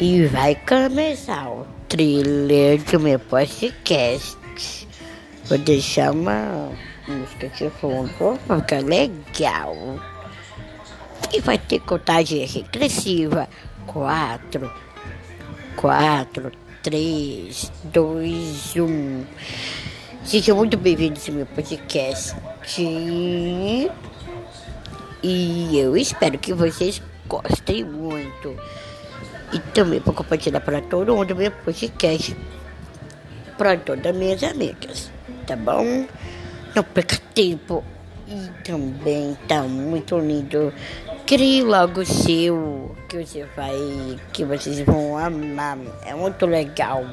[0.00, 4.36] E vai começar o thriller do meu podcast.
[5.44, 6.72] Vou deixar uma
[7.06, 8.10] música de fundo
[8.44, 9.76] pra ficar legal.
[11.32, 13.48] E vai ter contagem regressiva.
[13.86, 14.68] Quatro,
[15.76, 16.50] quatro,
[16.82, 19.24] três, dois, um.
[20.24, 22.34] Sejam muito bem-vindos ao meu podcast.
[25.22, 28.56] E eu espero que vocês gostem muito.
[29.52, 32.36] E também vou compartilhar para todo mundo meu podcast.
[33.56, 35.10] Para todas as minhas amigas.
[35.46, 36.06] Tá bom?
[36.74, 37.84] Não perca tempo.
[38.26, 40.72] E também tá muito lindo.
[41.26, 42.96] Crie logo o seu.
[43.08, 44.18] Que você vai.
[44.32, 45.78] Que vocês vão amar.
[46.04, 47.04] É muito legal.